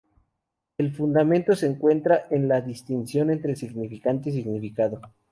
[0.79, 4.99] El fundamento se encuentra en la distinción entre significante y significado.